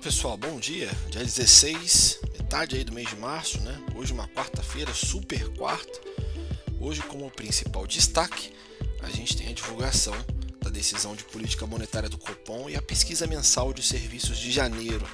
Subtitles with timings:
[0.00, 0.90] pessoal, bom dia.
[1.10, 3.78] Dia 16, metade aí do mês de março, né?
[3.94, 6.00] Hoje uma quarta-feira, super quarta.
[6.80, 8.50] Hoje como principal destaque,
[9.02, 10.14] a gente tem a divulgação
[10.58, 15.06] da decisão de política monetária do Copom e a pesquisa mensal de serviços de janeiro,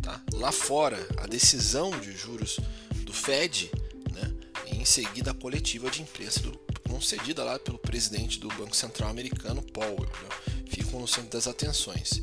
[0.00, 0.22] tá?
[0.32, 2.58] Lá fora, a decisão de juros
[3.04, 3.70] do Fed,
[4.10, 4.32] né?
[4.72, 9.10] E em seguida a coletiva de imprensa do, concedida lá pelo presidente do Banco Central
[9.10, 10.28] americano, Powell, né?
[10.66, 12.22] ficam no centro das atenções.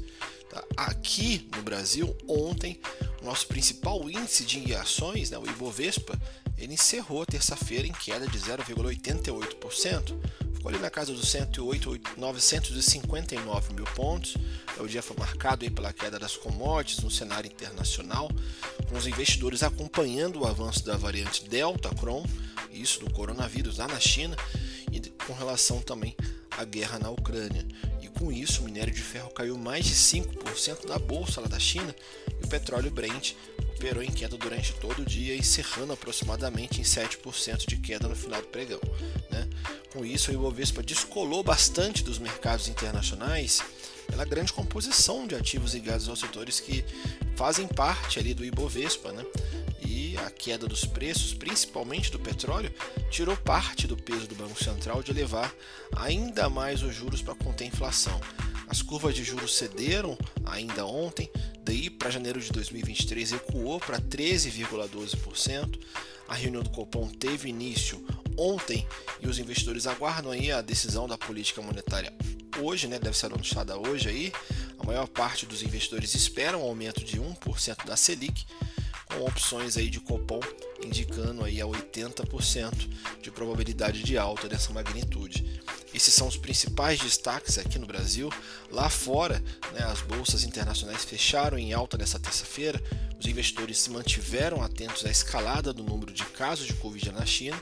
[0.75, 2.81] Aqui no Brasil, ontem,
[3.21, 6.17] o nosso principal índice de ações, né, o Ibovespa,
[6.57, 10.17] ele encerrou terça-feira em queda de 0,88%.
[10.53, 14.35] Ficou ali na casa dos 108.959 mil pontos.
[14.79, 18.27] O dia foi marcado aí pela queda das commodities no cenário internacional,
[18.89, 22.25] com os investidores acompanhando o avanço da variante Delta Cron,
[22.71, 24.35] isso do coronavírus lá na China,
[24.91, 26.15] e com relação também
[26.51, 27.67] à guerra na Ucrânia.
[28.17, 31.95] Com isso, o minério de ferro caiu mais de 5% na bolsa lá da China
[32.41, 33.33] e o petróleo Brent
[33.75, 38.41] operou em queda durante todo o dia, encerrando aproximadamente em 7% de queda no final
[38.41, 38.81] do pregão.
[39.29, 39.47] Né?
[39.93, 43.61] Com isso, o Ibovespa descolou bastante dos mercados internacionais
[44.07, 46.83] pela grande composição de ativos ligados aos setores que
[47.35, 49.23] fazem parte ali do Ibovespa, né?
[50.25, 52.73] A queda dos preços, principalmente do petróleo,
[53.09, 55.53] tirou parte do peso do Banco Central de elevar
[55.95, 58.19] ainda mais os juros para conter a inflação.
[58.67, 61.29] As curvas de juros cederam ainda ontem,
[61.63, 65.79] daí para janeiro de 2023 recuou para 13,12%.
[66.27, 68.05] A reunião do Copom teve início
[68.37, 68.85] ontem
[69.21, 72.13] e os investidores aguardam aí a decisão da política monetária
[72.59, 74.33] hoje, né, deve ser anunciada hoje aí.
[74.79, 78.45] A maior parte dos investidores esperam um aumento de 1% da Selic
[79.17, 80.39] com opções aí de Copom
[80.85, 82.87] indicando aí a 80%
[83.21, 85.59] de probabilidade de alta dessa magnitude.
[85.93, 88.31] Esses são os principais destaques aqui no Brasil.
[88.71, 89.43] Lá fora,
[89.73, 92.79] né, as bolsas internacionais fecharam em alta nessa terça-feira.
[93.19, 97.61] Os investidores se mantiveram atentos à escalada do número de casos de Covid na China,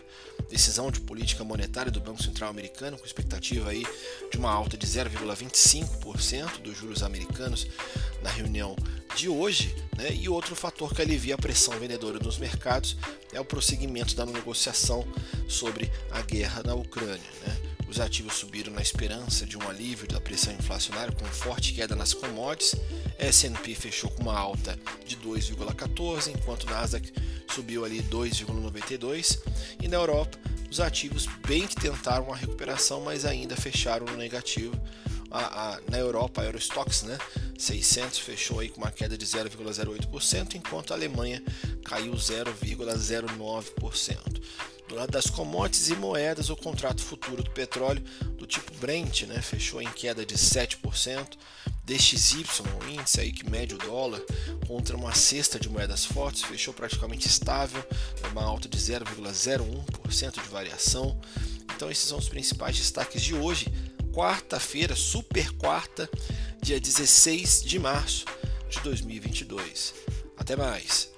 [0.49, 3.85] decisão de política monetária do Banco Central americano com expectativa aí
[4.29, 7.67] de uma alta de 0,25% dos juros americanos
[8.21, 8.75] na reunião
[9.15, 10.13] de hoje, né?
[10.13, 12.97] e outro fator que alivia a pressão vendedora nos mercados
[13.31, 15.07] é o prosseguimento da negociação
[15.47, 17.29] sobre a guerra na Ucrânia.
[17.45, 17.57] Né?
[17.87, 22.13] Os ativos subiram na esperança de um alívio da pressão inflacionária com forte queda nas
[22.13, 22.75] commodities.
[23.17, 27.13] S&P fechou com uma alta de 2,14, enquanto o Nasdaq
[27.53, 29.39] subiu ali 2,92.
[29.81, 30.37] E na Europa,
[30.69, 34.75] os ativos bem que tentaram uma recuperação, mas ainda fecharam no negativo.
[35.31, 37.17] A, a, na Europa, a Eurostox, né,
[37.57, 41.41] 600 fechou aí com uma queda de 0,08%, enquanto a Alemanha
[41.83, 44.41] caiu 0,09%.
[44.87, 48.03] Do lado das commodities e moedas, o contrato futuro do petróleo
[48.37, 51.37] do tipo Brent né, fechou em queda de 7%.
[51.83, 52.45] DXY,
[52.81, 54.19] o índice aí que mede o dólar,
[54.67, 57.83] contra uma cesta de moedas fortes, fechou praticamente estável,
[58.31, 61.19] uma alta de 0,01% de variação.
[61.75, 63.71] Então esses são os principais destaques de hoje,
[64.15, 66.09] quarta-feira, super quarta,
[66.61, 68.25] dia 16 de março
[68.69, 69.93] de 2022.
[70.37, 71.14] Até mais!